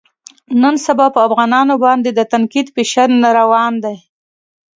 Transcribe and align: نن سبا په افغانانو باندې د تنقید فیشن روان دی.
نن 0.61 0.75
سبا 0.85 1.05
په 1.15 1.19
افغانانو 1.27 1.73
باندې 1.85 2.09
د 2.13 2.19
تنقید 2.31 2.67
فیشن 2.75 3.11
روان 3.39 3.73
دی. 3.83 3.97